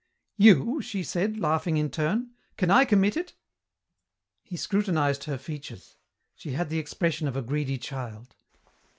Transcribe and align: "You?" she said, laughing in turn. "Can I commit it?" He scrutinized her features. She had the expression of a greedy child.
"You?" 0.37 0.81
she 0.81 1.03
said, 1.03 1.39
laughing 1.39 1.77
in 1.77 1.91
turn. 1.91 2.31
"Can 2.57 2.71
I 2.71 2.85
commit 2.85 3.15
it?" 3.15 3.33
He 4.41 4.57
scrutinized 4.57 5.25
her 5.25 5.37
features. 5.37 5.95
She 6.33 6.53
had 6.53 6.69
the 6.71 6.79
expression 6.79 7.27
of 7.27 7.35
a 7.37 7.43
greedy 7.43 7.77
child. 7.77 8.35